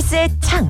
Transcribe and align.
TBS의 0.00 0.28
창. 0.40 0.66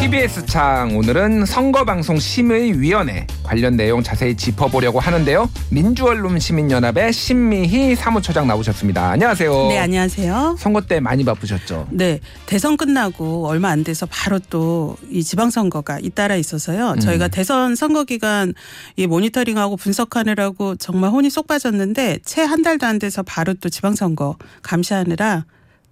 TBS 0.00 0.46
창 0.46 0.96
오늘은 0.96 1.44
선거방송 1.44 2.18
심의위원회 2.18 3.26
관련 3.42 3.76
내용 3.76 4.02
자세히 4.02 4.34
짚어보려고 4.34 4.98
하는데요. 4.98 5.50
민주언론 5.68 6.38
시민연합의 6.38 7.12
신미희 7.12 7.96
사무처장 7.96 8.46
나오셨습니다. 8.46 9.10
안녕하세요. 9.10 9.68
네, 9.68 9.78
안녕하세요. 9.78 10.56
선거 10.58 10.80
때 10.80 11.00
많이 11.00 11.22
바쁘셨죠? 11.22 11.88
네, 11.90 12.18
대선 12.46 12.78
끝나고 12.78 13.46
얼마 13.46 13.68
안 13.68 13.84
돼서 13.84 14.06
바로 14.06 14.38
또 14.38 14.96
이 15.10 15.22
지방선거가 15.22 15.98
잇따라 16.00 16.34
있어서요. 16.36 16.92
음. 16.92 17.00
저희가 17.00 17.28
대선 17.28 17.74
선거 17.76 18.04
기간 18.04 18.54
이 18.96 19.06
모니터링하고 19.06 19.76
분석하느라고 19.76 20.76
정말 20.76 21.10
혼이 21.10 21.28
쏙 21.28 21.46
빠졌는데 21.46 22.20
채 22.24 22.42
한 22.42 22.62
달도 22.62 22.86
안 22.86 22.98
돼서 22.98 23.22
바로 23.22 23.52
또 23.54 23.68
지방선거 23.68 24.36
감시하느라 24.62 25.44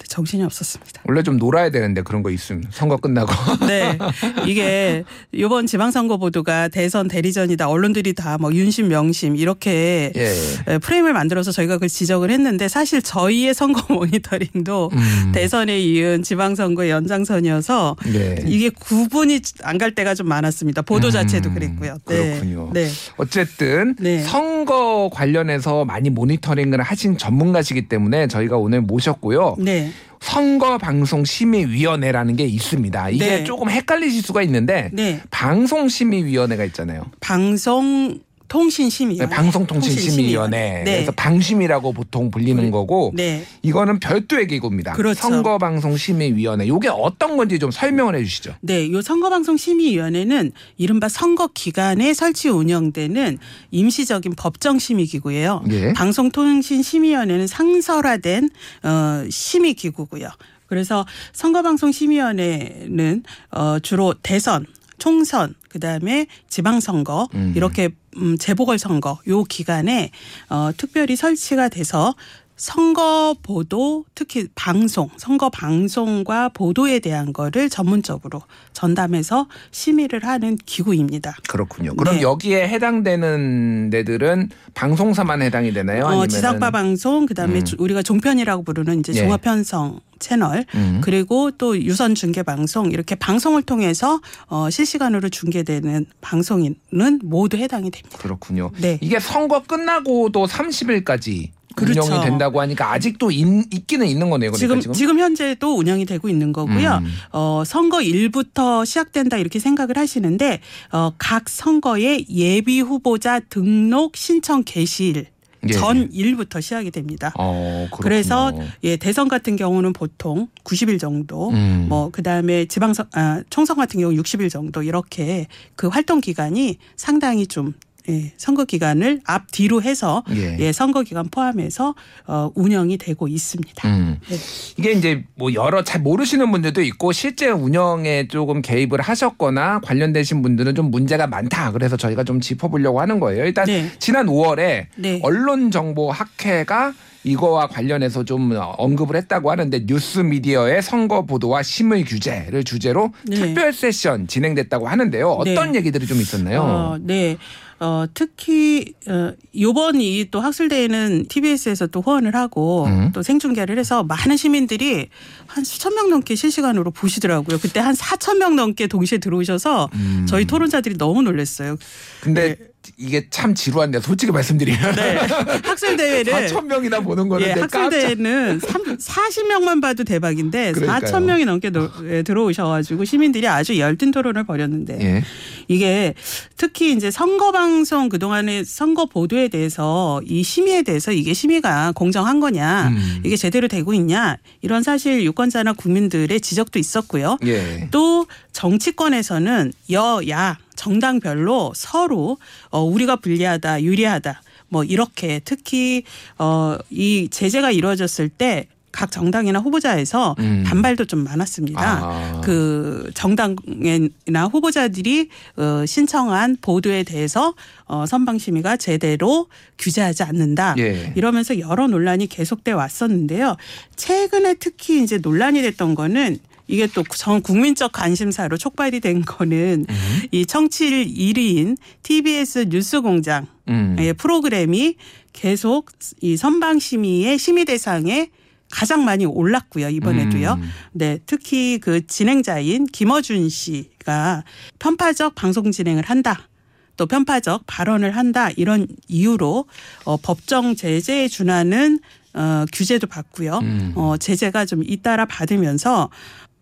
정신이 0.07 0.43
없었습니다. 0.45 1.03
원래 1.07 1.23
좀 1.23 1.37
놀아야 1.39 1.71
되는데 1.71 2.03
그런 2.03 2.23
거 2.23 2.31
있으면 2.31 2.65
선거 2.71 2.97
끝나고 2.97 3.33
네. 3.67 3.99
이게 4.47 5.05
이번 5.33 5.67
지방선거 5.67 6.17
보도가 6.19 6.69
대선 6.69 7.09
대리전이다. 7.09 7.69
언론들이 7.69 8.15
다 8.15 8.39
뭐 8.39 8.53
윤심 8.53 8.89
명심 8.89 9.35
이렇게 9.37 10.13
예. 10.15 10.33
에, 10.69 10.79
프레임을 10.79 11.13
만들어서 11.13 11.51
저희가 11.51 11.75
그걸 11.75 11.89
지적을 11.89 12.31
했는데 12.31 12.69
사실 12.69 13.03
저희의 13.03 13.53
선거 13.55 13.83
모니터링도 13.93 14.91
음. 14.93 15.33
대선에 15.35 15.81
이은 15.81 16.23
지방선거의 16.23 16.91
연장선이어서 16.91 17.97
예. 18.15 18.45
이게 18.47 18.69
구분이 18.69 19.41
안 19.63 19.79
갈 19.79 19.95
때가 19.95 20.15
좀 20.17 20.27
많았습니다. 20.29 20.83
보도 20.83 21.07
음, 21.09 21.13
자체도 21.13 21.53
그랬고요. 21.55 21.99
네. 22.09 22.31
그렇군요. 22.33 22.71
네. 22.73 22.89
어쨌든 23.17 23.95
네. 24.01 24.21
선거 24.23 25.09
관련해서 25.13 25.85
많이 25.85 26.11
모니터링을 26.11 26.83
하신 26.83 27.17
전문가시기 27.17 27.89
때문에 27.89 28.27
저희가 28.27 28.57
오늘 28.57 28.81
모셨고요. 28.81 29.55
네. 29.61 29.88
선거방송심의위원회라는 30.21 32.37
게 32.37 32.45
있습니다. 32.45 33.11
이게 33.11 33.27
네. 33.27 33.45
조금 33.45 33.71
헷갈리실 33.71 34.23
수가 34.23 34.43
있는데 34.43 34.91
네. 34.93 35.21
방송심의위원회가 35.31 36.65
있잖아요. 36.65 37.05
방송 37.21 38.21
통신심의위원회. 38.49 39.29
네, 39.31 39.37
방송통신심의위원회. 39.37 40.83
네. 40.85 40.93
그래서 40.97 41.13
방심이라고 41.13 41.93
보통 41.93 42.31
불리는 42.31 42.71
거고 42.71 43.13
네. 43.15 43.45
이거는 43.63 44.01
별도의 44.01 44.47
기구입니다. 44.47 44.93
그렇죠. 44.95 45.21
선거방송심의위원회. 45.21 46.67
이게 46.67 46.89
어떤 46.89 47.37
건지 47.37 47.59
좀 47.59 47.71
설명을 47.71 48.17
해주시죠. 48.17 48.55
네, 48.61 48.91
요 48.91 49.03
선거방송심의위원회는 49.03 50.53
이른바 50.79 51.09
선거 51.09 51.49
기간에 51.53 52.15
설치 52.15 52.49
운영되는 52.49 53.39
임시적인 53.71 54.35
법정심의기구예요. 54.37 55.65
예. 55.71 55.93
방송통신심의위원회는 55.93 57.47
상설화된 57.47 58.51
어, 58.83 59.25
심의기구고요. 59.31 60.29
그래서 60.67 61.07
선거방송심의위원회는 61.33 63.23
어, 63.53 63.79
주로 63.81 64.15
대선, 64.23 64.67
총선, 64.99 65.55
그다음에 65.69 66.27
지방선거 66.49 67.29
음. 67.35 67.53
이렇게 67.57 67.91
음, 68.17 68.37
재보궐선거 68.39 69.19
요 69.29 69.45
기간에 69.45 70.11
어, 70.49 70.71
특별히 70.77 71.17
설치가 71.17 71.69
돼서 71.69 72.15
선거 72.59 73.37
보도 73.43 74.05
특히 74.17 74.49
방송 74.57 75.09
선거 75.17 75.49
방송과 75.49 76.49
보도에 76.51 76.99
대한 76.99 77.33
거를 77.33 77.71
전문적으로 77.71 78.43
전담해서 78.73 79.47
심의를 79.71 80.25
하는 80.25 80.57
기구입니다. 80.67 81.37
그렇군요. 81.49 81.95
그럼 81.95 82.17
네. 82.17 82.23
여기에 82.23 82.69
해당되는 82.69 83.91
데들은 83.91 84.51
방송사만 84.75 85.41
해당이 85.43 85.73
되나요? 85.73 86.03
어, 86.03 86.07
아니면은 86.09 86.29
지상파 86.29 86.73
방송 86.73 87.27
그다음에 87.27 87.61
음. 87.61 87.65
주- 87.65 87.77
우리가 87.79 88.03
종편이라고 88.03 88.65
부르는 88.65 89.01
이제 89.01 89.13
예. 89.15 89.19
종합 89.21 89.41
편성 89.43 90.01
채널 90.19 90.65
음. 90.75 91.01
그리고 91.03 91.53
또 91.53 91.81
유선 91.81 92.17
중계 92.17 92.43
방송 92.43 92.91
이렇게 92.91 93.15
방송을 93.15 93.63
통해서 93.63 94.21
어, 94.49 94.69
실시간으로 94.69 95.29
중계되는 95.29 96.07
방송인은 96.21 97.21
모두 97.23 97.57
해당이 97.57 97.93
됩니다. 97.93 98.19
그렇군요. 98.19 98.73
네. 98.81 98.99
이게 99.01 99.21
선거 99.21 99.63
끝나고도 99.63 100.47
30일까지 100.47 101.51
그렇죠. 101.79 102.03
운영이 102.03 102.25
된다고 102.25 102.61
하니까 102.61 102.93
아직도 102.93 103.31
있, 103.31 103.47
있기는 103.73 104.07
있는 104.07 104.31
거네요. 104.31 104.53
그러니까 104.53 104.59
지금, 104.59 104.81
지금. 104.81 104.93
지금 104.95 105.19
현재도 105.19 105.77
운영이 105.77 106.07
되고 106.07 106.29
있는 106.29 106.53
거고요. 106.53 106.99
음. 107.03 107.07
어, 107.33 107.63
선거 107.67 108.03
일부터 108.03 108.85
시작된다 108.85 109.37
이렇게 109.39 109.59
생각을 109.59 109.97
하시는데 109.97 110.61
어, 110.93 111.13
각 111.19 111.49
선거의 111.49 112.27
예비 112.29 112.81
후보자 112.81 113.41
등록 113.41 114.17
신청 114.17 114.63
개시일 114.65 115.27
예. 115.69 115.73
전 115.73 116.09
일부터 116.13 116.61
시작이 116.61 116.91
됩니다. 116.91 117.33
어. 117.37 117.89
그래서 118.01 118.53
예 118.85 118.97
대선 118.97 119.29
같은 119.29 119.57
경우는 119.57 119.93
보통 119.93 120.49
90일 120.65 121.01
정도, 121.01 121.51
음. 121.51 121.87
뭐 121.89 122.11
그다음에 122.11 122.67
지방선 122.67 123.07
아, 123.13 123.43
총선 123.51 123.77
같은 123.77 124.01
경우 124.01 124.13
60일 124.13 124.51
정도 124.51 124.83
이렇게 124.83 125.47
그 125.75 125.89
활동 125.89 126.21
기간이 126.21 126.79
상당히 126.97 127.47
좀 127.47 127.75
예, 128.09 128.33
선거 128.37 128.65
기간을 128.65 129.21
앞 129.25 129.51
뒤로 129.51 129.83
해서 129.83 130.23
예. 130.35 130.57
예. 130.59 130.73
선거 130.73 131.03
기간 131.03 131.29
포함해서 131.29 131.95
어, 132.27 132.51
운영이 132.55 132.97
되고 132.99 133.29
있습니다. 133.29 133.89
음. 133.89 134.19
네. 134.29 134.37
이게 134.77 134.93
이제 134.93 135.25
뭐 135.35 135.53
여러 135.55 135.85
잘 135.85 136.01
모르시는 136.01 136.51
분들도 136.51 136.83
있고 136.83 137.13
실제 137.13 137.49
운영에 137.49 138.29
조금 138.29 138.63
개입을 138.63 139.01
하셨거나 139.01 139.81
관련되신 139.81 140.43
분들은 140.43 140.75
좀 140.75 140.91
문제가 140.91 141.27
많다. 141.27 141.73
그래서 141.73 141.97
저희가 141.97 142.25
좀 142.25 142.41
짚어보려고 142.41 143.01
하는 143.01 143.21
거예요. 143.21 143.45
일단 143.45 143.67
네. 143.67 143.91
지난 143.99 144.27
5월에 144.27 144.87
네. 144.97 145.21
언론정보학회가 145.23 146.95
이거와 147.25 147.67
관련해서 147.69 148.25
좀 148.25 148.53
언급을 148.53 149.17
했다고 149.17 149.51
하는데 149.51 149.87
뉴스 149.87 150.21
미디어의 150.21 150.83
선거 150.83 151.25
보도와 151.27 151.63
심의 151.63 152.05
규제를 152.05 152.65
주제로 152.65 153.13
네. 153.27 153.37
특별 153.37 153.73
세션 153.73 154.27
진행됐다고 154.27 154.89
하는데요. 154.89 155.29
어떤 155.31 155.73
네. 155.73 155.79
얘기들이 155.79 156.07
좀 156.07 156.19
있었나요? 156.19 156.63
어, 156.63 156.99
네. 157.01 157.37
어, 157.81 158.07
특히, 158.13 158.93
어, 159.07 159.33
요번 159.61 160.01
이 160.01 160.25
또 160.33 160.41
학술대회는 160.41 161.27
TBS에서 161.29 161.87
또 161.87 162.01
후원을 162.01 162.35
하고 162.35 162.87
음. 162.87 163.13
또 163.15 163.23
생중계를 163.23 163.79
해서 163.79 164.03
많은 164.03 164.37
시민들이 164.37 165.09
한 165.47 165.63
수천 165.65 165.95
명 165.95 166.11
넘게 166.11 166.35
실시간으로 166.35 166.91
보시더라고요. 166.91 167.59
그때 167.59 167.79
한 167.81 167.95
4천 167.95 168.39
명 168.39 168.57
넘게 168.57 168.89
동시에 168.89 169.19
들어오셔서 169.19 169.91
음. 169.95 170.27
저희 170.29 170.45
토론자들이 170.45 170.99
너무 170.99 171.23
놀랐어요. 171.23 171.77
근데 172.21 172.57
이게 172.97 173.27
참 173.31 173.55
지루한데 173.55 174.01
솔직히 174.01 174.33
말씀드리면 174.33 174.95
네. 174.97 175.17
학술 175.65 175.97
대회를 175.97 176.33
4천 176.33 176.65
명이나 176.67 177.01
보는 177.01 177.29
거는 177.29 177.47
예, 177.47 177.55
내 177.55 177.61
깜짝 177.61 177.85
학술 177.85 178.01
대회는 178.01 178.61
40명만 178.61 179.81
봐도 179.83 180.05
대박인데 180.05 180.73
그러니까요. 180.73 181.01
4천 181.13 181.23
명이 181.25 181.45
넘게 181.45 181.71
노- 181.71 181.91
예, 182.09 182.23
들어오셔가지고 182.23 183.05
시민들이 183.05 183.47
아주 183.49 183.79
열띤 183.79 184.11
토론을 184.11 184.45
벌였는데 184.45 184.99
예. 185.01 185.25
이게 185.69 186.15
특히 186.57 186.93
이제 186.93 187.11
선거 187.11 187.53
방송 187.53 188.09
그 188.09 188.19
동안의 188.19 188.65
선거 188.65 189.07
보도에 189.07 189.49
대해서 189.49 190.21
이 190.25 190.43
심의에 190.43 190.83
대해서 190.83 191.13
이게 191.13 191.35
심의가 191.35 191.93
공정한 191.93 192.41
거냐 192.41 192.89
음. 192.89 193.21
이게 193.25 193.37
제대로 193.37 193.69
되고 193.69 193.93
있냐 193.95 194.37
이런 194.63 194.83
사실 194.83 195.23
유권자나 195.25 195.75
국민들의 195.75 196.41
지적도 196.41 196.79
있었고요. 196.79 197.37
예. 197.45 197.89
또 197.91 198.27
정치권에서는 198.53 199.73
여야 199.91 200.57
정당별로 200.79 201.73
서로 201.75 202.39
어 202.71 202.83
우리가 202.83 203.17
불리하다 203.17 203.83
유리하다 203.83 204.41
뭐 204.69 204.85
이렇게 204.85 205.41
특히 205.45 206.05
어이 206.39 207.29
제재가 207.29 207.73
이루어졌을 207.73 208.31
때 208.31 208.69
각 208.91 209.11
정당이나 209.13 209.59
후보자에서 209.61 210.35
음. 210.39 210.65
반발도 210.67 211.05
좀 211.05 211.23
많았습니다. 211.23 211.81
아. 211.81 212.41
그 212.43 213.11
정당이나 213.15 214.47
후보자들이 214.51 215.29
어 215.57 215.85
신청한 215.87 216.57
보도에 216.61 217.05
대해서 217.05 217.55
어 217.85 218.07
선방심의가 218.07 218.77
제대로 218.77 219.47
규제하지 219.79 220.23
않는다. 220.25 220.75
예. 220.79 221.13
이러면서 221.17 221.59
여러 221.59 221.87
논란이 221.87 222.27
계속돼 222.27 222.73
왔었는데요. 222.73 223.57
최근에 223.97 224.55
특히 224.55 225.03
이제 225.03 225.19
논란이 225.19 225.63
됐던 225.63 225.95
거는 225.95 226.39
이게 226.69 226.87
또 226.87 227.03
전 227.09 227.43
국민적 227.43 227.93
관심사로 227.93 228.57
촉발이 228.57 229.01
된 229.01 229.23
거는 229.23 229.87
음. 229.89 230.23
이 230.31 230.47
청취율 230.47 231.07
1위인 231.07 231.77
TBS 232.03 232.67
뉴스공장 232.69 233.47
음. 233.69 233.97
의 233.99 234.15
프로그램이 234.15 234.95
계속 235.33 235.91
이 236.21 236.37
선방 236.37 236.79
심의의 236.79 237.39
심의 237.39 237.65
대상에 237.65 238.31
가장 238.71 239.05
많이 239.05 239.25
올랐고요 239.25 239.89
이번에도요. 239.89 240.59
음. 240.61 240.71
네, 240.93 241.19
특히 241.27 241.79
그 241.79 242.07
진행자인 242.07 242.87
김어준 242.87 243.49
씨가 243.49 244.45
편파적 244.79 245.35
방송 245.35 245.73
진행을 245.73 246.05
한다. 246.05 246.49
또 246.97 247.07
편파적 247.07 247.65
발언을 247.67 248.17
한다 248.17 248.51
이런 248.57 248.87
이유로 249.09 249.67
어, 250.05 250.17
법정 250.19 250.75
제재에 250.77 251.29
준하는 251.29 252.01
어, 252.35 252.65
규제도 252.73 253.07
받고요. 253.07 253.59
음. 253.63 253.93
어, 253.97 254.17
제재가 254.19 254.67
좀 254.67 254.83
잇따라 254.85 255.25
받으면서 255.25 256.11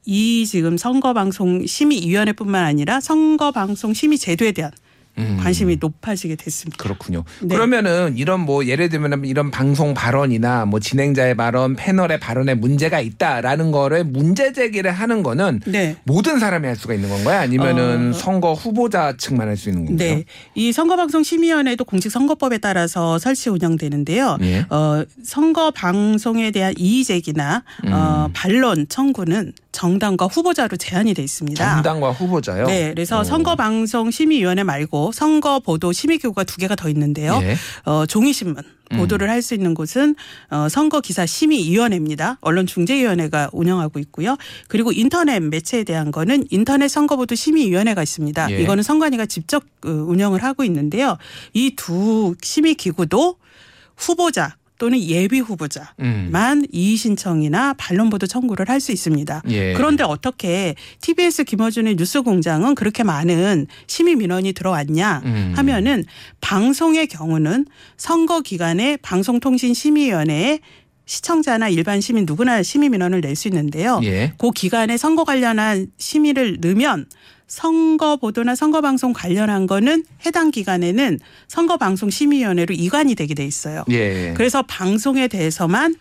이 0.06 0.46
지금 0.46 0.76
선거방송 0.78 1.66
심의위원회뿐만 1.66 2.64
아니라 2.64 3.00
선거방송 3.00 3.92
심의 3.92 4.18
제도에 4.18 4.52
대한 4.52 4.70
음. 5.18 5.38
관심이 5.40 5.78
높아지게 5.80 6.36
됐습니다. 6.36 6.76
그렇군요. 6.76 7.24
네. 7.40 7.54
그러면은 7.54 8.18
이런 8.18 8.40
뭐 8.40 8.66
예를 8.66 8.90
들면 8.90 9.24
이런 9.24 9.50
방송 9.50 9.94
발언이나 9.94 10.66
뭐 10.66 10.78
진행자의 10.78 11.34
발언, 11.36 11.74
패널의 11.74 12.20
발언에 12.20 12.54
문제가 12.54 13.00
있다라는 13.00 13.70
거를 13.70 14.04
문제 14.04 14.52
제기를 14.52 14.92
하는 14.92 15.22
거는 15.22 15.60
네. 15.66 15.96
모든 16.04 16.38
사람이 16.38 16.66
할 16.66 16.76
수가 16.76 16.92
있는 16.92 17.08
건가요? 17.08 17.40
아니면은 17.40 18.10
어. 18.10 18.12
선거 18.12 18.52
후보자 18.52 19.16
측만 19.16 19.48
할 19.48 19.56
수 19.56 19.70
있는 19.70 19.86
건가요? 19.86 20.16
네. 20.16 20.24
이 20.54 20.70
선거방송 20.70 21.22
심의위원회도 21.22 21.86
공직 21.86 22.10
선거법에 22.10 22.58
따라서 22.58 23.18
설치 23.18 23.48
운영되는데요. 23.48 24.36
예. 24.42 24.66
어, 24.68 25.02
선거 25.24 25.70
방송에 25.70 26.50
대한 26.50 26.74
이의 26.76 27.04
제기나 27.04 27.64
음. 27.86 27.92
어, 27.94 28.28
반론 28.34 28.84
청구는 28.86 29.54
정당과 29.80 30.26
후보자로 30.26 30.78
제한이 30.78 31.12
돼 31.12 31.22
있습니다. 31.22 31.74
정당과 31.74 32.12
후보자요. 32.12 32.64
네, 32.66 32.94
그래서 32.94 33.18
어. 33.18 33.24
선거 33.24 33.56
방송 33.56 34.10
심의위원회 34.10 34.62
말고 34.62 35.12
선거 35.12 35.60
보도 35.60 35.92
심의 35.92 36.16
기구가 36.16 36.44
두 36.44 36.56
개가 36.56 36.76
더 36.76 36.88
있는데요. 36.88 37.38
예. 37.42 37.56
어, 37.84 38.06
종이 38.06 38.32
신문 38.32 38.56
음. 38.92 38.96
보도를 38.96 39.28
할수 39.28 39.52
있는 39.52 39.74
곳은 39.74 40.16
어, 40.50 40.68
선거 40.70 41.02
기사 41.02 41.26
심의위원회입니다. 41.26 42.38
언론중재위원회가 42.40 43.50
운영하고 43.52 43.98
있고요. 43.98 44.36
그리고 44.68 44.92
인터넷 44.92 45.40
매체에 45.40 45.84
대한 45.84 46.10
거는 46.10 46.46
인터넷 46.50 46.88
선거보도 46.88 47.34
심의위원회가 47.34 48.02
있습니다. 48.02 48.50
예. 48.52 48.62
이거는 48.62 48.82
선관위가 48.82 49.26
직접 49.26 49.62
어, 49.84 49.90
운영을 49.90 50.42
하고 50.42 50.64
있는데요. 50.64 51.18
이 51.52 51.76
두 51.76 52.34
심의 52.42 52.76
기구도 52.76 53.36
후보자 53.94 54.56
또는 54.78 55.00
예비 55.00 55.40
후보자만 55.40 55.94
음. 56.00 56.62
이의 56.70 56.96
신청이나 56.96 57.74
반론 57.74 58.10
보도 58.10 58.26
청구를 58.26 58.68
할 58.68 58.76
수 58.80 58.92
있습니다. 58.92 59.42
예. 59.48 59.72
그런데 59.72 60.04
어떻게 60.04 60.74
TBS 61.00 61.44
김어준의 61.44 61.94
뉴스공장은 61.96 62.74
그렇게 62.74 63.02
많은 63.02 63.66
심의 63.86 64.16
민원이 64.16 64.52
들어왔냐 64.52 65.22
음. 65.24 65.54
하면은 65.56 66.04
방송의 66.42 67.06
경우는 67.06 67.66
선거 67.96 68.42
기간에 68.42 68.98
방송통신심의위원회에 68.98 70.60
시청자나 71.06 71.68
일반 71.68 72.00
시민 72.00 72.26
누구나 72.26 72.62
심의 72.62 72.88
민원을 72.90 73.20
낼 73.22 73.36
수 73.36 73.48
있는데요. 73.48 74.00
예. 74.02 74.32
그 74.38 74.50
기간에 74.50 74.96
선거 74.96 75.24
관련한 75.24 75.86
심의를 75.98 76.58
넣으면 76.60 77.06
선거 77.46 78.16
보도나 78.16 78.54
선거 78.54 78.80
방송 78.80 79.12
관련한 79.12 79.66
거는 79.66 80.04
해당 80.24 80.50
기간에는 80.50 81.18
선거 81.48 81.76
방송 81.76 82.10
심의위원회로 82.10 82.74
이관이 82.74 83.14
되게 83.14 83.34
돼 83.34 83.46
있어요. 83.46 83.84
예. 83.90 84.34
그래서 84.36 84.62
방송에 84.62 85.28
대해서만 85.28 85.94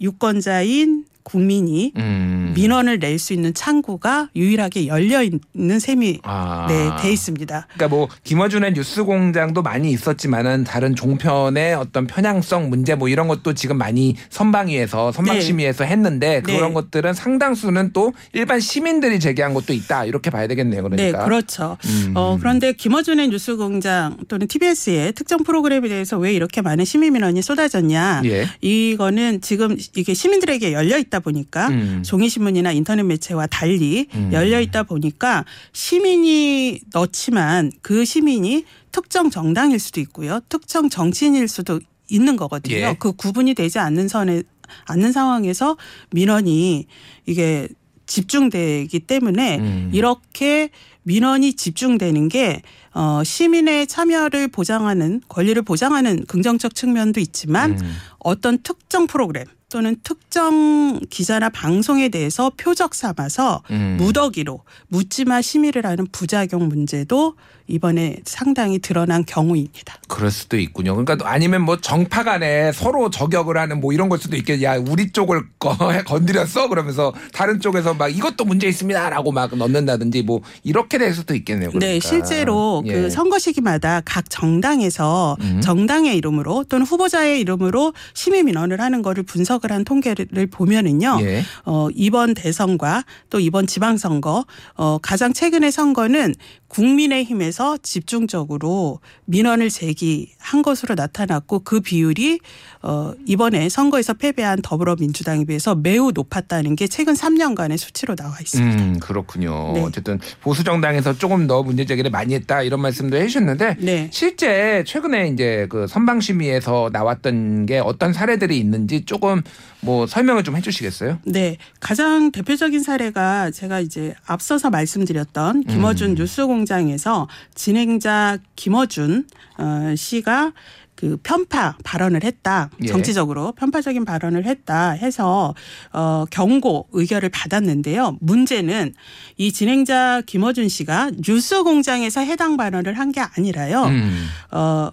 유권자인 0.00 1.04
국민이 1.30 1.92
음. 1.96 2.52
민원을 2.56 2.98
낼 2.98 3.20
수 3.20 3.34
있는 3.34 3.52
창구가 3.52 4.30
유일하게 4.34 4.86
열려 4.86 5.22
있는 5.22 5.78
셈이 5.78 6.20
아. 6.22 6.66
네, 6.68 6.90
돼 7.02 7.12
있습니다. 7.12 7.66
그러니까 7.74 7.88
뭐 7.94 8.08
김어준의 8.24 8.72
뉴스 8.72 9.04
공장도 9.04 9.62
많이 9.62 9.90
있었지만은 9.90 10.64
다른 10.64 10.96
종편의 10.96 11.74
어떤 11.74 12.06
편향성 12.06 12.70
문제 12.70 12.94
뭐 12.94 13.08
이런 13.08 13.28
것도 13.28 13.52
지금 13.52 13.76
많이 13.76 14.16
선방위에서 14.30 15.12
선방심의에서 15.12 15.84
했는데 15.84 16.40
네. 16.40 16.52
그런 16.54 16.72
것들은 16.72 17.12
상당수는 17.12 17.92
또 17.92 18.12
일반 18.32 18.58
시민들이 18.58 19.20
제기한 19.20 19.52
것도 19.52 19.72
있다 19.74 20.06
이렇게 20.06 20.30
봐야 20.30 20.46
되겠네요. 20.46 20.82
그러니까. 20.82 21.18
네, 21.18 21.24
그렇죠. 21.24 21.76
음. 21.84 22.12
어, 22.14 22.38
그런데 22.40 22.72
김어준의 22.72 23.28
뉴스 23.28 23.56
공장 23.56 24.16
또는 24.28 24.46
TBS의 24.46 25.12
특정 25.12 25.42
프로그램에 25.42 25.88
대해서 25.88 26.16
왜 26.18 26.32
이렇게 26.32 26.62
많은 26.62 26.86
시민 26.86 27.12
민원이 27.12 27.42
쏟아졌냐? 27.42 28.22
예. 28.24 28.46
이거는 28.62 29.42
지금 29.42 29.76
이게 29.94 30.14
시민들에게 30.14 30.72
열려 30.72 30.96
있다 30.96 31.19
보니까 31.20 31.68
음. 31.68 32.02
종이신문이나 32.04 32.72
인터넷 32.72 33.02
매체와 33.02 33.46
달리 33.46 34.06
음. 34.14 34.30
열려 34.32 34.60
있다 34.60 34.82
보니까 34.82 35.44
시민이 35.72 36.80
넣지만 36.92 37.72
그 37.82 38.04
시민이 38.04 38.64
특정 38.92 39.30
정당일 39.30 39.78
수도 39.78 40.00
있고요. 40.00 40.40
특정 40.48 40.88
정치인일 40.88 41.48
수도 41.48 41.80
있는 42.08 42.36
거거든요. 42.36 42.76
예. 42.76 42.96
그 42.98 43.12
구분이 43.12 43.54
되지 43.54 43.78
않는 43.78 44.08
선에 44.08 44.42
않는 44.86 45.12
상황에서 45.12 45.76
민원이 46.10 46.86
이게 47.26 47.68
집중되기 48.06 48.98
때문에 49.00 49.58
음. 49.58 49.90
이렇게 49.92 50.70
민원이 51.02 51.54
집중되는 51.54 52.28
게 52.28 52.62
어, 52.92 53.22
시민의 53.24 53.86
참여를 53.86 54.48
보장하는 54.48 55.20
권리를 55.28 55.60
보장하는 55.62 56.24
긍정적 56.26 56.74
측면도 56.74 57.20
있지만 57.20 57.72
음. 57.72 57.96
어떤 58.18 58.58
특정 58.62 59.06
프로그램 59.06 59.44
또는 59.70 59.96
특정 60.02 60.98
기자나 61.10 61.48
방송에 61.50 62.08
대해서 62.08 62.50
표적 62.56 62.94
삼아서 62.94 63.62
음. 63.70 63.96
무더기로 63.98 64.62
묻지마 64.88 65.42
심의를 65.42 65.86
하는 65.86 66.06
부작용 66.10 66.68
문제도 66.68 67.34
이번에 67.68 68.16
상당히 68.24 68.80
드러난 68.80 69.24
경우입니다. 69.24 69.94
그럴 70.08 70.32
수도 70.32 70.58
있군요. 70.58 70.92
그러니까 70.94 71.14
또 71.14 71.26
아니면 71.26 71.62
뭐 71.62 71.76
정파 71.80 72.24
간에 72.24 72.72
서로 72.72 73.10
저격을 73.10 73.56
하는 73.56 73.80
뭐 73.80 73.92
이런 73.92 74.08
걸 74.08 74.18
수도 74.18 74.36
있겠. 74.36 74.60
야 74.64 74.76
우리 74.76 75.12
쪽을 75.12 75.44
거- 75.60 75.76
건드렸어 76.04 76.68
그러면서 76.68 77.14
다른 77.32 77.60
쪽에서 77.60 77.94
막 77.94 78.08
이것도 78.08 78.44
문제 78.44 78.66
있습니다라고 78.66 79.30
막 79.30 79.56
넣는다든지 79.56 80.22
뭐 80.22 80.40
이렇게 80.64 80.98
될 80.98 81.14
수도 81.14 81.32
있겠네요. 81.36 81.70
그러니까. 81.70 81.86
네, 81.92 82.00
실제로 82.00 82.82
예. 82.86 82.92
그 82.92 83.10
선거 83.10 83.38
시기마다 83.38 84.02
각 84.04 84.28
정당에서 84.28 85.36
음. 85.40 85.60
정당의 85.62 86.16
이름으로 86.16 86.64
또는 86.68 86.84
후보자의 86.84 87.38
이름으로 87.40 87.92
심의 88.14 88.42
민원을 88.42 88.80
하는 88.80 89.00
거를 89.02 89.22
분석 89.22 89.59
을 89.64 89.72
한 89.72 89.84
통계를 89.84 90.46
보면은요. 90.50 91.18
예. 91.22 91.42
어, 91.64 91.88
이번 91.94 92.34
대선과 92.34 93.04
또 93.30 93.38
이번 93.40 93.66
지방선거, 93.66 94.44
어, 94.74 94.98
가장 95.00 95.32
최근의 95.32 95.70
선거는 95.70 96.34
국민의힘에서 96.70 97.78
집중적으로 97.82 99.00
민원을 99.26 99.70
제기한 99.70 100.62
것으로 100.62 100.94
나타났고 100.94 101.60
그 101.60 101.80
비율이 101.80 102.38
어, 102.82 103.12
이번에 103.26 103.68
선거에서 103.68 104.14
패배한 104.14 104.62
더불어민주당에 104.62 105.44
비해서 105.44 105.74
매우 105.74 106.12
높았다는 106.12 106.76
게 106.76 106.86
최근 106.86 107.14
3년간의 107.14 107.76
수치로 107.76 108.14
나와 108.14 108.36
있습니다. 108.40 108.82
음 108.82 108.98
그렇군요. 109.00 109.72
네. 109.74 109.82
어쨌든 109.82 110.18
보수 110.40 110.64
정당에서 110.64 111.12
조금 111.18 111.46
더 111.46 111.62
문제 111.62 111.84
제기를 111.84 112.10
많이 112.10 112.34
했다 112.34 112.62
이런 112.62 112.80
말씀도 112.80 113.16
해주셨는데 113.16 113.76
네. 113.80 114.08
실제 114.12 114.84
최근에 114.86 115.28
이제 115.28 115.66
그 115.68 115.86
선방심의에서 115.88 116.90
나왔던 116.92 117.66
게 117.66 117.80
어떤 117.80 118.12
사례들이 118.12 118.58
있는지 118.58 119.04
조금 119.04 119.42
뭐 119.82 120.06
설명을 120.06 120.44
좀 120.44 120.56
해주시겠어요? 120.56 121.18
네. 121.24 121.56
가장 121.80 122.32
대표적인 122.32 122.82
사례가 122.82 123.50
제가 123.50 123.80
이제 123.80 124.14
앞서서 124.26 124.70
말씀드렸던 124.70 125.64
김어준 125.64 126.10
음. 126.10 126.14
뉴스공장에서 126.14 127.28
진행자 127.54 128.38
김어준 128.56 129.26
어, 129.58 129.94
씨가 129.96 130.52
그 130.96 131.16
편파 131.22 131.76
발언을 131.82 132.24
했다. 132.24 132.68
예. 132.82 132.86
정치적으로 132.88 133.52
편파적인 133.52 134.04
발언을 134.04 134.44
했다 134.44 134.90
해서 134.90 135.54
어 135.94 136.26
경고 136.30 136.88
의결을 136.92 137.30
받았는데요. 137.30 138.18
문제는 138.20 138.92
이 139.38 139.50
진행자 139.50 140.20
김어준 140.26 140.68
씨가 140.68 141.12
뉴스공장에서 141.26 142.20
해당 142.20 142.58
발언을 142.58 142.98
한 142.98 143.12
게 143.12 143.22
아니라요. 143.22 143.84
음. 143.84 144.28
어 144.50 144.90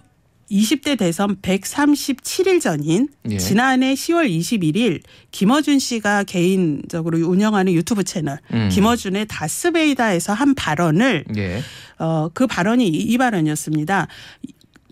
20대 0.50 0.98
대선 0.98 1.36
137일 1.42 2.60
전인 2.60 3.08
예. 3.30 3.38
지난해 3.38 3.94
10월 3.94 4.28
21일 4.30 5.02
김어준 5.30 5.78
씨가 5.78 6.24
개인적으로 6.24 7.18
운영하는 7.18 7.72
유튜브 7.74 8.02
채널 8.04 8.38
음. 8.52 8.68
김어준의 8.72 9.26
다스베이다에서 9.28 10.32
한 10.32 10.54
발언을 10.54 11.24
예. 11.36 11.62
어, 11.98 12.28
그 12.32 12.46
발언이 12.46 12.86
이, 12.88 12.96
이 12.96 13.18
발언이었습니다. 13.18 14.08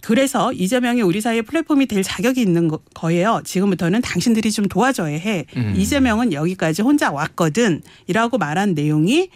그래서 0.03 0.53
이재명이 0.53 1.03
우리 1.03 1.21
사회의 1.21 1.43
플랫폼이 1.43 1.87
될 1.87 2.03
자격이 2.03 2.41
있는 2.41 2.69
거- 2.69 2.79
거예요. 2.95 3.41
지금부터는 3.45 4.03
당신들이 4.03 4.53
좀 4.53 4.67
도와줘야 4.69 5.17
해. 5.19 5.47
음. 5.57 5.75
이재명은 5.77 6.33
여기까지 6.33 6.83
혼자 6.83 7.11
왔거든. 7.11 7.83
이라고 8.07 8.39
말한 8.39 8.75
내용이 8.75 9.31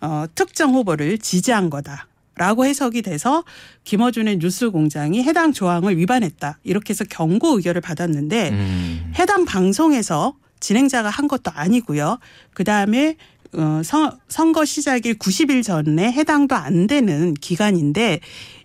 어, 0.00 0.24
특정 0.34 0.72
후보를 0.74 1.18
지지한 1.18 1.68
거다. 1.68 2.06
라고 2.36 2.64
해석이 2.66 3.02
돼서 3.02 3.44
김어준의 3.84 4.38
뉴스 4.38 4.70
공장이 4.70 5.22
해당 5.22 5.52
조항을 5.52 5.96
위반했다. 5.96 6.58
이렇게 6.64 6.90
해서 6.90 7.04
경고 7.08 7.56
의결을 7.56 7.80
받았는데 7.80 8.50
음. 8.50 9.12
해당 9.18 9.44
방송에서 9.44 10.34
진행자가 10.60 11.10
한 11.10 11.28
것도 11.28 11.50
아니고요. 11.54 12.18
그 12.52 12.64
다음에 12.64 13.16
어, 13.52 13.82
선- 13.84 14.18
선거 14.28 14.64
시작일 14.64 15.16
90일 15.18 15.62
전에 15.62 16.10
해당도 16.10 16.56
안 16.56 16.88
되는 16.88 17.34
기간인데 17.34 18.18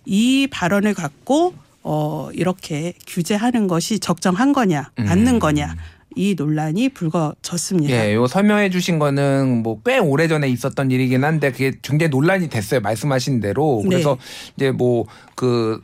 이 0.04 0.48
발언을 0.50 0.94
갖고 0.94 1.54
어, 1.82 2.28
이렇게 2.32 2.94
규제하는 3.06 3.66
것이 3.68 4.00
적정한 4.00 4.52
거냐, 4.52 4.90
맞는 4.96 5.34
음. 5.34 5.38
거냐. 5.38 5.76
이 6.16 6.34
논란이 6.36 6.88
불거졌습니다. 6.90 7.94
예, 8.08 8.14
요 8.14 8.26
설명해 8.26 8.70
주신 8.70 8.98
거는 8.98 9.62
뭐 9.62 9.80
꽤 9.84 9.98
오래 9.98 10.28
전에 10.28 10.48
있었던 10.48 10.90
일이긴 10.90 11.24
한데 11.24 11.52
그게 11.52 11.72
굉장히 11.82 12.10
논란이 12.10 12.48
됐어요. 12.48 12.80
말씀하신 12.80 13.40
대로. 13.40 13.80
네. 13.84 13.88
그래서 13.90 14.18
이제 14.56 14.70
뭐 14.70 15.06
그 15.36 15.82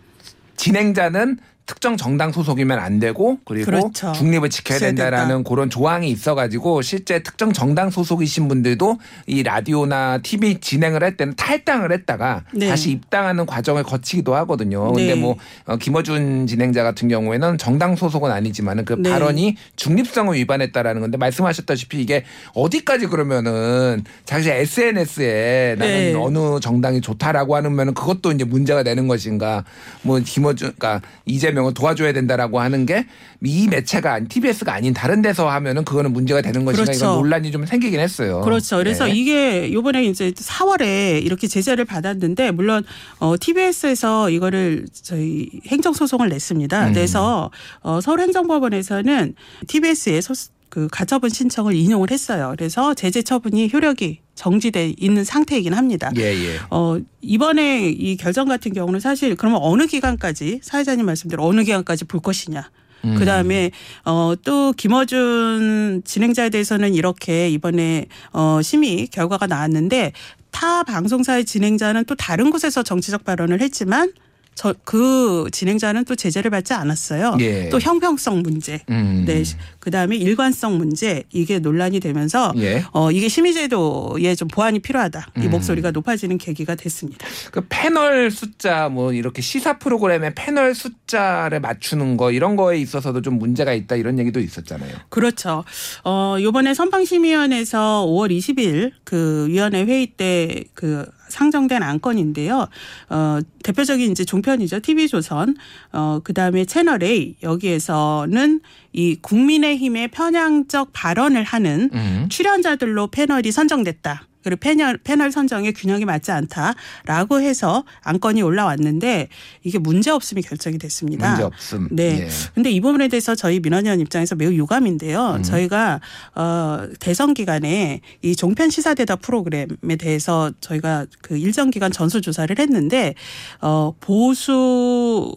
진행자는 0.56 1.38
특정 1.66 1.96
정당 1.96 2.30
소속이면 2.30 2.78
안 2.78 3.00
되고 3.00 3.38
그리고 3.44 3.66
그렇죠. 3.66 4.12
중립을 4.12 4.50
지켜야 4.50 4.78
된다라는 4.78 5.28
된다. 5.28 5.49
그런 5.50 5.68
조항이 5.68 6.08
있어가지고 6.11 6.80
실제 6.82 7.25
특정 7.25 7.52
정당 7.52 7.90
소속이신 7.90 8.46
분들도 8.46 8.99
이 9.26 9.42
라디오나 9.42 10.18
TV 10.18 10.61
진행을 10.61 11.02
할 11.02 11.16
때는 11.16 11.35
탈당을 11.35 11.90
했다가 11.90 12.44
네. 12.54 12.68
다시 12.68 12.92
입당하는 12.92 13.46
과정을 13.46 13.82
거치기도 13.82 14.37
하거든요. 14.37 14.92
근데 14.92 15.14
네. 15.14 15.20
뭐 15.20 15.37
어, 15.64 15.76
김어준 15.76 16.46
진행자 16.46 16.85
같은 16.85 17.08
경우에는 17.08 17.58
정당 17.58 17.96
소속은 17.96 18.30
아니지만은 18.30 18.85
그 18.85 18.94
네. 19.00 19.11
발언이 19.11 19.56
중립성을 19.75 20.37
위반했다라는 20.37 21.00
건데 21.00 21.18
말씀하셨다시피 21.18 22.00
이게 22.00 22.25
어디까지 22.54 23.08
그러면은 23.08 24.04
자기 24.25 24.50
SNS에 24.50 25.75
나는 25.78 25.94
네. 25.94 26.14
어느 26.14 26.61
정당이 26.61 27.00
좋다라고 27.00 27.56
하면은 27.56 27.92
그것도 27.92 28.30
이제 28.30 28.44
문제가 28.44 28.85
되는 28.85 29.08
것인가 29.08 29.64
뭐 30.02 30.20
김어준 30.20 30.75
그러니까 30.76 31.06
이재 31.25 31.55
명을 31.56 31.75
도와줘야 31.75 32.12
된다라고 32.12 32.60
하는 32.60 32.86
게 32.86 33.06
이 33.42 33.68
매체가 33.68 34.14
아닌 34.14 34.28
TBS가 34.28 34.72
아닌 34.72 34.94
다른 34.94 35.22
데서 35.22 35.48
하면은 35.48 35.84
그거는 35.84 36.12
문제가 36.12 36.40
되는 36.40 36.64
것인가 36.64 36.84
그렇죠. 36.84 37.04
이런 37.04 37.14
논란이 37.16 37.50
좀 37.50 37.66
생기긴 37.66 38.00
했어요. 38.00 38.40
그렇죠. 38.40 38.78
그래서 38.78 39.06
네. 39.06 39.12
이게 39.12 39.72
요번에 39.72 40.04
이제 40.04 40.30
4월에 40.30 41.22
이렇게 41.22 41.46
제재를 41.46 41.84
받았는데 41.84 42.52
물론 42.52 42.84
어 43.18 43.34
TBS에서 43.38 44.30
이거를 44.30 44.86
저희 45.02 45.48
행정 45.66 45.92
소송을 45.92 46.28
냈습니다. 46.28 46.88
음. 46.88 46.92
그래서 46.92 47.50
어 47.82 48.00
서울행정법원에서는 48.00 49.34
TBS의 49.66 50.22
소, 50.22 50.34
그 50.68 50.88
가처분 50.90 51.30
신청을 51.30 51.75
인용을 51.75 52.10
했어요. 52.10 52.54
그래서 52.56 52.94
제재 52.94 53.22
처분이 53.22 53.70
효력이 53.72 54.20
정지돼 54.36 54.94
있는 54.98 55.24
상태이긴 55.24 55.74
합니다. 55.74 56.12
예, 56.16 56.22
예. 56.22 56.60
어, 56.70 56.98
이번에 57.22 57.88
이 57.90 58.16
결정 58.16 58.46
같은 58.46 58.72
경우는 58.72 59.00
사실 59.00 59.34
그러면 59.34 59.60
어느 59.62 59.86
기간까지 59.86 60.60
사회자님 60.62 61.06
말씀대로 61.06 61.44
어느 61.44 61.64
기간까지 61.64 62.04
볼 62.04 62.20
것이냐. 62.20 62.70
음. 63.04 63.16
그 63.18 63.24
다음에 63.24 63.72
어, 64.04 64.34
또 64.44 64.72
김어준 64.72 66.02
진행자에 66.04 66.50
대해서는 66.50 66.94
이렇게 66.94 67.48
이번에 67.50 68.06
어, 68.32 68.60
심의 68.62 69.08
결과가 69.08 69.46
나왔는데 69.46 70.12
타 70.50 70.82
방송사의 70.84 71.44
진행자는 71.44 72.04
또 72.04 72.14
다른 72.14 72.50
곳에서 72.50 72.82
정치적 72.82 73.24
발언을 73.24 73.60
했지만 73.60 74.12
저, 74.56 74.75
그 74.84 75.48
진행자는 75.52 76.06
또 76.06 76.16
제재를 76.16 76.50
받지 76.50 76.72
않았어요. 76.72 77.36
예. 77.40 77.68
또 77.68 77.78
형평성 77.78 78.40
문제. 78.40 78.80
음. 78.88 79.25
네. 79.26 79.42
그 79.78 79.90
다음에 79.90 80.16
일관성 80.16 80.78
문제 80.78 81.25
이게 81.30 81.58
논란이 81.58 82.00
되면서 82.00 82.54
예. 82.56 82.82
어, 82.92 83.12
이게 83.12 83.28
심의제도에 83.28 84.34
좀 84.34 84.48
보완이 84.48 84.78
필요하다. 84.78 85.28
이 85.36 85.40
음. 85.40 85.50
목소리가 85.50 85.90
높아지는 85.90 86.38
계기가 86.38 86.75
됐습니다. 86.75 87.26
그 87.52 87.66
패널 87.68 88.30
숫자 88.30 88.88
뭐 88.88 89.12
이렇게 89.12 89.42
시사 89.42 89.78
프로그램의 89.78 90.34
패널 90.34 90.75
숫자를 90.75 91.60
맞추는 91.60 92.16
거 92.16 92.32
이런 92.32 92.56
거에 92.56 92.78
있어서도 92.78 93.20
좀 93.20 93.38
문제가 93.38 93.75
있다 93.75 93.96
이런 93.96 94.18
얘기도 94.18 94.40
있었잖아요. 94.40 94.90
그렇죠. 95.10 95.64
어, 96.02 96.36
요번에 96.40 96.72
선방심의위원회에서 96.72 98.06
5월 98.08 98.34
20일 98.36 98.92
그 99.04 99.46
위원회 99.50 99.84
회의 99.84 100.06
때그 100.06 101.06
상정된 101.28 101.83
안건인데요. 101.83 102.68
어, 103.11 103.38
대표적인 103.62 104.11
이제 104.11 104.25
종편이죠. 104.25 104.80
TV조선. 104.80 105.56
어, 105.92 106.21
그 106.23 106.33
다음에 106.33 106.64
채널 106.64 107.02
A 107.02 107.37
여기에서는 107.42 108.61
이 108.92 109.16
국민의힘의 109.21 110.09
편향적 110.09 110.90
발언을 110.92 111.45
하는 111.45 111.90
음. 111.92 112.26
출연자들로 112.30 113.09
패널이 113.09 113.52
선정됐다. 113.52 114.26
그리고 114.46 114.60
패널, 114.60 114.96
패널 114.96 115.32
선정에 115.32 115.72
균형이 115.72 116.04
맞지 116.04 116.30
않다라고 116.30 117.40
해서 117.40 117.84
안건이 118.02 118.42
올라왔는데 118.42 119.28
이게 119.64 119.78
문제 119.80 120.12
없음이 120.12 120.40
결정이 120.42 120.78
됐습니다. 120.78 121.30
문제 121.30 121.42
없음. 121.42 121.88
네. 121.90 122.20
예. 122.20 122.28
근데 122.54 122.70
이 122.70 122.80
부분에 122.80 123.08
대해서 123.08 123.34
저희 123.34 123.58
민원위원 123.58 123.98
입장에서 123.98 124.36
매우 124.36 124.52
유감인데요. 124.52 125.38
음. 125.38 125.42
저희가 125.42 126.00
어 126.36 126.86
대선 127.00 127.34
기간에 127.34 128.02
이 128.22 128.36
종편 128.36 128.70
시사대다 128.70 129.16
프로그램에 129.16 129.96
대해서 129.98 130.52
저희가 130.60 131.06
그 131.22 131.36
일정 131.36 131.70
기간 131.70 131.90
전수 131.90 132.20
조사를 132.20 132.56
했는데 132.56 133.14
어 133.60 133.94
보수 133.98 135.34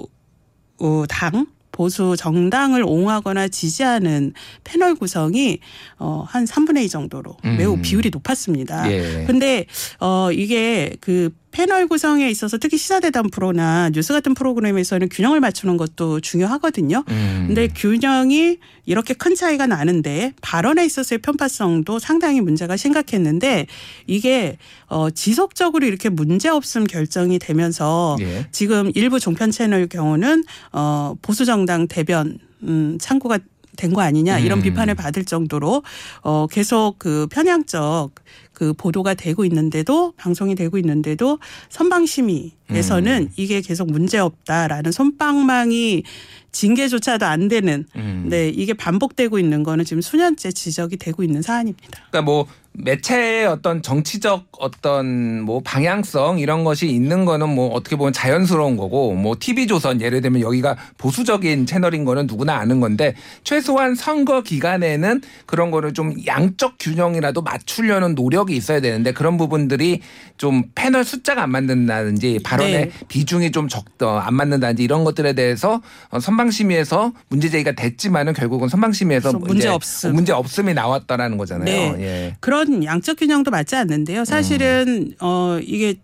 어, 0.77 1.03
당 1.09 1.47
보수 1.79 2.17
정당을 2.17 2.83
옹호하거나 2.83 3.47
지지하는 3.47 4.33
패널 4.65 4.95
구성이 4.95 5.59
어 5.97 6.25
한 6.27 6.43
3분의 6.43 6.83
2 6.83 6.89
정도로 6.89 7.37
매우 7.57 7.75
음. 7.75 7.81
비율이 7.81 8.09
높았습니다. 8.11 8.91
예. 8.91 9.23
근데 9.25 9.65
어 10.01 10.29
이게 10.33 10.97
그 10.99 11.29
패널 11.59 11.87
구성에 11.87 12.29
있어서 12.29 12.57
특히 12.57 12.77
시사대담 12.77 13.31
프로나 13.31 13.89
뉴스 13.89 14.13
같은 14.13 14.33
프로그램에서는 14.33 15.09
균형을 15.09 15.41
맞추는 15.41 15.75
것도 15.75 16.21
중요하거든요. 16.21 17.03
음. 17.09 17.43
근데 17.47 17.67
균형이 17.67 18.59
이렇게 18.85 19.13
큰 19.13 19.35
차이가 19.35 19.67
나는데 19.67 20.31
발언에 20.39 20.85
있어서의 20.85 21.19
편파성도 21.19 21.99
상당히 21.99 22.39
문제가 22.39 22.77
심각했는데 22.77 23.67
이게 24.07 24.57
어 24.87 25.09
지속적으로 25.09 25.85
이렇게 25.85 26.07
문제 26.07 26.47
없음 26.47 26.85
결정이 26.85 27.39
되면서 27.39 28.15
예. 28.21 28.47
지금 28.53 28.89
일부 28.95 29.19
종편 29.19 29.51
채널 29.51 29.87
경우는 29.87 30.45
어 30.71 31.15
보수 31.21 31.43
정당 31.43 31.89
대변 31.89 32.39
음 32.63 32.97
창구가 33.01 33.39
된거 33.75 34.01
아니냐 34.01 34.39
이런 34.39 34.59
음. 34.59 34.63
비판을 34.63 34.95
받을 34.95 35.25
정도로 35.25 35.83
어 36.21 36.47
계속 36.49 36.99
그 36.99 37.27
편향적 37.29 38.11
그 38.59 38.73
보도가 38.73 39.13
되고 39.13 39.45
있는데도 39.45 40.11
방송이 40.17 40.53
되고 40.53 40.77
있는데도 40.79 41.39
선방심의에서는 41.69 43.21
음. 43.21 43.29
이게 43.37 43.61
계속 43.61 43.89
문제 43.89 44.17
없다라는 44.17 44.91
손방망이 44.91 46.03
징계조차도 46.51 47.25
안 47.25 47.47
되는 47.47 47.85
음. 47.95 48.25
네 48.29 48.49
이게 48.49 48.73
반복되고 48.73 49.39
있는 49.39 49.63
거는 49.63 49.85
지금 49.85 50.01
수년째 50.01 50.51
지적이 50.51 50.97
되고 50.97 51.23
있는 51.23 51.41
사안입니다. 51.41 52.07
그러니까 52.09 52.21
뭐 52.21 52.47
매체의 52.81 53.45
어떤 53.45 53.81
정치적 53.81 54.47
어떤 54.59 55.41
뭐 55.41 55.61
방향성 55.63 56.39
이런 56.39 56.63
것이 56.63 56.87
있는 56.87 57.25
거는 57.25 57.49
뭐 57.49 57.69
어떻게 57.69 57.95
보면 57.95 58.13
자연스러운 58.13 58.77
거고 58.77 59.13
뭐 59.13 59.35
TV조선 59.39 60.01
예를 60.01 60.21
들면 60.21 60.41
여기가 60.41 60.77
보수적인 60.97 61.65
채널인 61.65 62.05
거는 62.05 62.27
누구나 62.27 62.55
아는 62.55 62.79
건데 62.79 63.15
최소한 63.43 63.95
선거 63.95 64.41
기간에는 64.41 65.21
그런 65.45 65.71
거를 65.71 65.93
좀 65.93 66.13
양적 66.25 66.75
균형이라도 66.79 67.41
맞추려는 67.41 68.15
노력이 68.15 68.55
있어야 68.55 68.79
되는데 68.79 69.11
그런 69.11 69.37
부분들이 69.37 70.01
좀 70.37 70.63
패널 70.73 71.03
숫자가 71.03 71.43
안 71.43 71.51
맞는다든지 71.51 72.39
발언의 72.43 72.73
네. 72.73 72.91
비중이 73.07 73.51
좀 73.51 73.67
적더 73.67 74.19
안 74.19 74.33
맞는다든지 74.35 74.83
이런 74.83 75.03
것들에 75.03 75.33
대해서 75.33 75.81
어, 76.09 76.19
선방심의에서 76.19 77.11
문제 77.27 77.49
제기가 77.49 77.73
됐지만은 77.73 78.33
결국은 78.33 78.69
선방심의에서 78.69 79.33
문제 79.33 79.67
없음. 79.67 80.13
문제 80.13 80.31
없음이 80.31 80.73
나왔다라는 80.73 81.37
거잖아요. 81.37 81.65
네. 81.65 81.95
예. 81.99 82.35
그런 82.39 82.68
양적 82.83 83.17
균형도 83.19 83.51
맞지 83.51 83.75
않는데요. 83.75 84.25
사실은 84.25 85.13
어 85.19 85.59
이게 85.61 85.95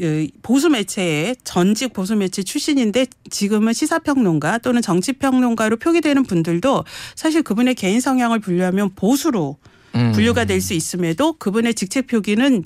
예, 0.00 0.26
보수 0.42 0.70
매체의 0.70 1.36
전직 1.44 1.92
보수 1.92 2.16
매체 2.16 2.42
출신인데 2.42 3.06
지금은 3.30 3.72
시사평론가 3.72 4.58
또는 4.58 4.82
정치평론가로 4.82 5.76
표기되는 5.76 6.24
분들도 6.24 6.84
사실 7.14 7.42
그분의 7.42 7.76
개인 7.76 8.00
성향을 8.00 8.40
분류하면 8.40 8.94
보수로 8.96 9.56
음. 9.94 10.10
분류가 10.12 10.46
될 10.46 10.60
수 10.60 10.74
있음에도 10.74 11.34
그분의 11.34 11.74
직책 11.74 12.08
표기는 12.08 12.62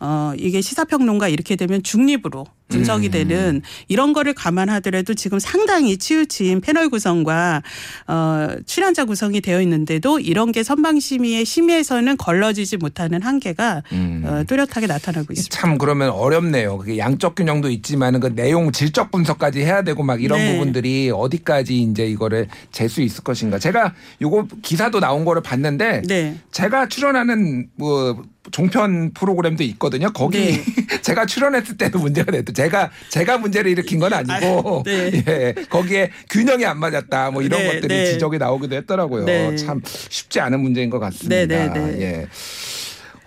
어 0.00 0.32
이게 0.36 0.60
시사평론가 0.60 1.28
이렇게 1.28 1.54
되면 1.54 1.82
중립으로 1.82 2.46
분석이 2.68 3.08
음. 3.08 3.10
되는 3.10 3.62
이런 3.88 4.12
거를 4.12 4.32
감안하더라도 4.32 5.14
지금 5.14 5.38
상당히 5.38 5.96
치우친 5.96 6.60
패널 6.60 6.88
구성과 6.88 7.62
어 8.06 8.48
출연자 8.66 9.04
구성이 9.04 9.40
되어 9.40 9.60
있는데도 9.62 10.18
이런 10.18 10.50
게 10.50 10.62
선방심의의 10.62 11.44
심의에서는 11.44 12.16
걸러지지 12.16 12.78
못하는 12.78 13.22
한계가 13.22 13.82
음. 13.92 14.22
어, 14.26 14.44
뚜렷하게 14.46 14.86
나타나고 14.86 15.32
있습니다. 15.32 15.54
참 15.56 15.78
그러면 15.78 16.10
어렵네요. 16.10 16.78
그게 16.78 16.98
양적 16.98 17.34
균형도 17.34 17.70
있지만은 17.70 18.20
그 18.20 18.34
내용 18.34 18.72
질적 18.72 19.10
분석까지 19.10 19.60
해야 19.60 19.82
되고 19.82 20.02
막 20.02 20.22
이런 20.22 20.38
네. 20.38 20.52
부분들이 20.52 21.10
어디까지 21.14 21.82
이제 21.82 22.06
이거를 22.06 22.48
잴 22.72 22.88
수 22.88 23.02
있을 23.02 23.24
것인가. 23.24 23.58
제가 23.58 23.92
요거 24.22 24.46
기사도 24.62 25.00
나온 25.00 25.24
거를 25.24 25.42
봤는데 25.42 26.02
네. 26.06 26.36
제가 26.52 26.86
출연하는 26.88 27.68
뭐 27.76 28.22
종편 28.50 29.12
프로그램도 29.12 29.62
있거든요. 29.64 30.12
거기 30.12 30.38
네. 30.38 30.64
제가 31.02 31.26
출연했을 31.26 31.76
때도 31.76 31.98
문제가 31.98 32.32
됐도 32.32 32.52
제가 32.52 32.90
제가 33.08 33.38
문제를 33.38 33.70
일으킨 33.70 33.98
건 33.98 34.12
아니고 34.12 34.80
아, 34.80 34.82
네. 34.84 35.24
예 35.28 35.54
거기에 35.68 36.10
균형이 36.30 36.64
안 36.64 36.78
맞았다 36.78 37.30
뭐 37.30 37.42
이런 37.42 37.60
네, 37.60 37.66
것들이 37.74 37.88
네. 37.88 38.12
지적이 38.12 38.38
나오기도 38.38 38.76
했더라고요. 38.76 39.24
네. 39.24 39.56
참 39.56 39.80
쉽지 39.84 40.40
않은 40.40 40.60
문제인 40.60 40.90
것 40.90 40.98
같습니다. 40.98 41.34
네, 41.34 41.46
네, 41.46 41.68
네. 41.68 42.02
예. 42.02 42.28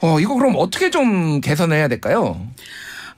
어 0.02 0.20
이거 0.20 0.36
그럼 0.36 0.54
어떻게 0.58 0.90
좀 0.90 1.42
개선을 1.42 1.76
해야 1.76 1.88
될까요? 1.88 2.40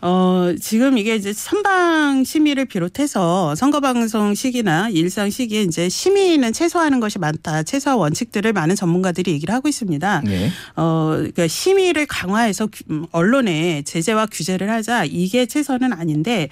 어, 0.01 0.53
지금 0.61 0.97
이게 0.97 1.15
이제 1.15 1.33
선방 1.33 2.23
심의를 2.23 2.63
비롯해서 2.65 3.53
선거방송 3.55 4.33
시기나 4.33 4.87
일상 4.89 5.29
시기에 5.29 5.63
이제 5.63 5.89
심의는 5.89 6.53
최소화하는 6.53 7.01
것이 7.01 7.19
많다. 7.19 7.63
최소화 7.63 7.97
원칙들을 7.97 8.53
많은 8.53 8.77
전문가들이 8.77 9.31
얘기를 9.33 9.53
하고 9.53 9.67
있습니다. 9.67 10.23
예. 10.27 10.51
어, 10.77 11.15
그러니까 11.17 11.47
심의를 11.47 12.05
강화해서 12.05 12.67
규- 12.67 12.83
음, 12.91 13.05
언론에 13.11 13.81
제재와 13.81 14.27
규제를 14.27 14.69
하자 14.69 15.03
이게 15.03 15.45
최선은 15.45 15.91
아닌데, 15.91 16.47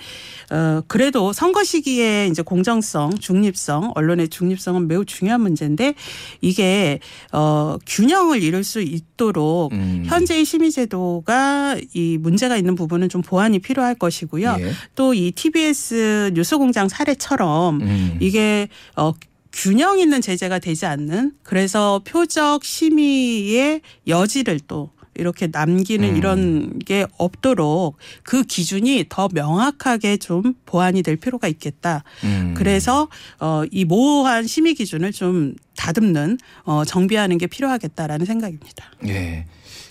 어, 0.52 0.82
그래도 0.88 1.32
선거 1.32 1.64
시기에 1.64 2.28
이제 2.28 2.42
공정성, 2.42 3.18
중립성, 3.18 3.94
언론의 3.96 4.28
중립성은 4.28 4.90
매우 4.90 5.06
중요한 5.06 5.40
문제인데 5.40 5.94
이게 6.42 7.00
어, 7.32 7.78
균형을 7.88 8.44
이룰 8.44 8.66
수 8.66 8.82
있도록 8.82 9.72
음. 9.72 10.04
현재의 10.06 10.44
심의제도가 10.44 11.78
이 11.94 12.18
문제가 12.18 12.58
있는 12.58 12.76
부분은 12.76 13.08
좀 13.08 13.22
보완 13.22 13.37
이 13.54 13.60
필요할 13.60 13.96
것이고요. 13.96 14.58
예. 14.60 14.72
또이 14.96 15.32
TBS 15.32 16.32
뉴스공장 16.34 16.90
사례처럼 16.90 17.82
음. 17.82 18.18
이게 18.20 18.68
어 18.96 19.14
균형 19.54 20.00
있는 20.00 20.22
제재가 20.22 20.60
되지 20.60 20.86
않는 20.86 21.34
그래서 21.44 22.02
표적 22.06 22.64
심의의 22.64 23.82
여지를 24.08 24.60
또 24.68 24.92
이렇게 25.16 25.48
남기는 25.48 26.08
음. 26.08 26.16
이런 26.16 26.80
게 26.80 27.06
없도록 27.18 27.98
그 28.24 28.44
기준이 28.44 29.06
더 29.10 29.28
명확하게 29.34 30.18
좀 30.18 30.54
보완이 30.66 31.02
될 31.02 31.16
필요가 31.16 31.48
있겠다. 31.48 32.04
음. 32.24 32.54
그래서 32.56 33.08
어이 33.40 33.86
모호한 33.86 34.46
심의 34.46 34.76
기준을 34.76 35.12
좀 35.12 35.56
다듬는 35.76 36.38
어 36.64 36.86
정비하는 36.86 37.38
게 37.38 37.48
필요하겠다라는 37.48 38.26
생각입니다. 38.26 38.92
예. 39.08 39.46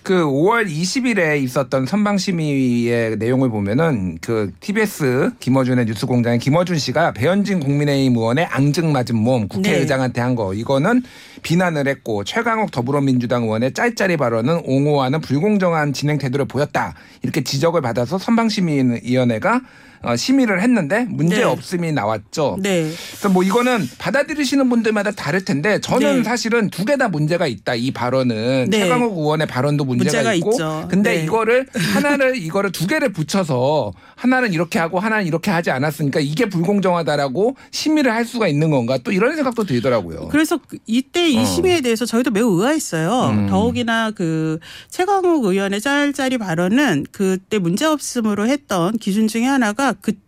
그 0.06 0.24
5월 0.24 0.68
20일에 0.68 1.42
있었던 1.42 1.84
선방 1.84 2.16
심의의 2.16 3.16
내용을 3.16 3.50
보면은 3.50 4.18
그 4.20 4.52
TBS 4.60 5.32
김어준의 5.40 5.86
뉴스공장의 5.86 6.38
김어준 6.38 6.78
씨가 6.78 7.10
배현진 7.12 7.58
국민의힘 7.58 8.16
의원의 8.16 8.44
앙증 8.44 8.92
맞은 8.92 9.16
몸 9.16 9.48
국회의장한테 9.48 10.20
한 10.20 10.36
거. 10.36 10.54
이거는 10.54 11.02
비난을 11.42 11.88
했고 11.88 12.22
최강욱 12.22 12.70
더불어민주당 12.70 13.42
의원의 13.42 13.74
짤짤이 13.74 14.16
발언은 14.16 14.62
옹호하는 14.64 15.20
불공정한 15.22 15.92
진행 15.92 16.18
태도를 16.18 16.46
보였다. 16.46 16.94
이렇게 17.22 17.42
지적을 17.42 17.80
받아서 17.80 18.16
선방 18.16 18.48
심의위원회가 18.48 19.56
어, 19.56 19.60
심의를 20.14 20.62
했는데 20.62 21.06
문제 21.08 21.38
네. 21.38 21.42
없음이 21.42 21.90
나왔죠. 21.92 22.58
네. 22.60 22.90
그래서 23.10 23.28
뭐 23.30 23.42
이거는 23.42 23.88
받아들이시는 23.98 24.68
분들마다 24.68 25.10
다를 25.10 25.44
텐데 25.44 25.80
저는 25.80 26.18
네. 26.18 26.22
사실은 26.22 26.70
두 26.70 26.84
개 26.84 26.96
다 26.96 27.08
문제가 27.08 27.46
있다. 27.48 27.74
이 27.74 27.90
발언은 27.90 28.68
네. 28.70 28.78
최강욱 28.80 29.18
의원의 29.18 29.46
발언도 29.48 29.84
문제가, 29.84 30.04
문제가 30.04 30.34
있고 30.34 30.50
있죠. 30.52 30.86
근데 30.88 31.16
네. 31.16 31.24
이거를 31.24 31.66
하나를 31.74 32.36
이거를 32.36 32.70
두 32.70 32.86
개를 32.86 33.12
붙여서 33.12 33.92
하나는 34.14 34.52
이렇게 34.52 34.78
하고 34.78 35.00
하나는 35.00 35.26
이렇게 35.26 35.50
하지 35.50 35.70
않았으니까 35.70 36.20
이게 36.20 36.46
불공정하다라고 36.48 37.56
심의를 37.70 38.12
할 38.12 38.24
수가 38.24 38.48
있는 38.48 38.70
건가 38.70 38.98
또 39.02 39.10
이런 39.12 39.34
생각도 39.34 39.64
들더라고요. 39.64 40.28
그래서 40.28 40.58
그- 40.58 40.78
이때 40.86 41.28
이 41.28 41.38
어. 41.38 41.44
심의에 41.44 41.80
대해서 41.80 42.04
저희도 42.06 42.30
매우 42.30 42.60
의아했어요. 42.60 43.30
음. 43.30 43.46
더욱이나 43.48 44.10
그 44.12 44.58
최강욱 44.90 45.44
의원의 45.44 45.80
짤짤이 45.80 46.38
발언은 46.38 47.06
그때 47.12 47.58
문제 47.58 47.84
없음으로 47.84 48.46
했던 48.48 48.96
기준 48.98 49.28
중에 49.28 49.44
하나가 49.44 49.92
그 50.00 50.26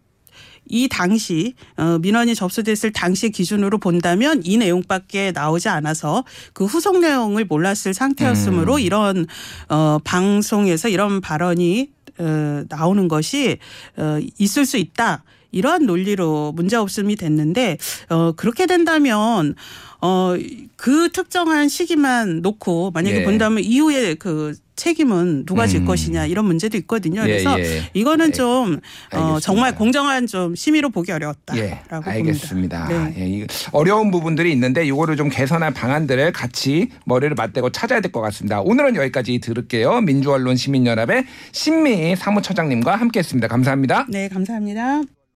이 0.68 0.88
당시 0.88 1.54
어, 1.76 1.98
민원이 1.98 2.34
접수됐을 2.34 2.92
당시 2.92 3.30
기준으로 3.30 3.78
본다면 3.78 4.42
이 4.44 4.56
내용밖에 4.58 5.32
나오지 5.32 5.68
않아서 5.68 6.24
그 6.52 6.66
후속 6.66 7.00
내용을 7.00 7.46
몰랐을 7.46 7.94
상태였으므로 7.94 8.74
음. 8.74 8.80
이런 8.80 9.26
어, 9.68 9.98
방송에서 10.04 10.88
이런 10.88 11.20
발언이 11.20 11.90
어, 12.18 12.64
나오는 12.68 13.08
것이 13.08 13.58
어, 13.96 14.18
있을 14.38 14.66
수 14.66 14.76
있다. 14.76 15.24
이러한 15.50 15.86
논리로 15.86 16.52
문제 16.54 16.76
없음이 16.76 17.16
됐는데 17.16 17.78
어 18.10 18.32
그렇게 18.32 18.66
된다면 18.66 19.54
어그 20.00 21.08
특정한 21.14 21.70
시기만 21.70 22.42
놓고 22.42 22.90
만약에 22.90 23.20
예. 23.20 23.24
본다면 23.24 23.64
이후에 23.64 24.12
그 24.12 24.52
책임은 24.78 25.44
누가 25.44 25.66
질 25.66 25.80
음. 25.80 25.84
것이냐 25.84 26.24
이런 26.26 26.46
문제도 26.46 26.76
있거든요. 26.78 27.20
예, 27.22 27.26
그래서 27.26 27.60
예. 27.60 27.90
이거는 27.92 28.32
좀 28.32 28.80
어. 29.12 29.38
정말 29.40 29.74
공정한 29.74 30.26
좀 30.26 30.54
심의로 30.54 30.88
보기 30.90 31.12
어려웠다라고 31.12 31.62
예, 31.62 31.80
봅니다. 31.90 32.10
알겠습니다. 32.10 32.88
네. 32.88 33.14
예, 33.18 33.26
이 33.28 33.46
어려운 33.72 34.10
부분들이 34.10 34.52
있는데 34.52 34.86
이거를 34.86 35.16
좀 35.16 35.28
개선할 35.28 35.72
방안들을 35.74 36.32
같이 36.32 36.88
머리를 37.04 37.34
맞대고 37.34 37.70
찾아야 37.70 38.00
될 38.00 38.08
것 38.12 38.22
같습니다. 38.22 38.60
오늘은 38.62 38.96
여기까지 38.96 39.38
들을게요. 39.40 40.00
민주언론 40.00 40.56
시민연합의 40.56 41.24
신미 41.52 42.16
사무처장님과 42.16 42.96
함께했습니다. 42.96 43.48
감사합니다. 43.48 44.06
네, 44.08 44.28
감사합니다. 44.28 45.17